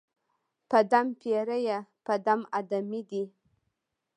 [0.69, 3.23] په دم پېریه، په دم آدمې دي